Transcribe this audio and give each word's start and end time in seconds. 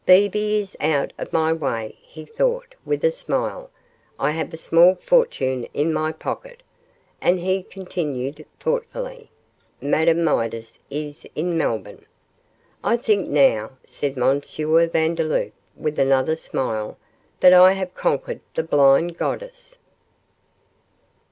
'Bebe 0.07 0.57
is 0.59 0.75
out 0.79 1.13
of 1.19 1.31
my 1.31 1.53
way,' 1.53 1.95
he 2.01 2.25
thought, 2.25 2.73
with 2.83 3.03
a 3.05 3.11
smile; 3.11 3.69
'I 4.17 4.31
have 4.31 4.51
a 4.51 4.57
small 4.57 4.95
fortune 4.95 5.67
in 5.75 5.93
my 5.93 6.11
pocket, 6.11 6.63
and,' 7.21 7.37
he 7.39 7.61
continued, 7.61 8.43
thoughtfully, 8.59 9.29
'Madame 9.79 10.23
Midas 10.23 10.79
is 10.89 11.27
in 11.35 11.55
Melbourne. 11.55 12.07
I 12.83 12.97
think 12.97 13.29
now,' 13.29 13.73
said 13.85 14.17
M. 14.17 14.41
Vandeloup, 14.89 15.53
with 15.77 15.99
another 15.99 16.35
smile, 16.35 16.97
'that 17.39 17.53
I 17.53 17.73
have 17.73 17.93
conquered 17.93 18.39
the 18.55 18.63
blind 18.63 19.19
goddess. 19.19 19.77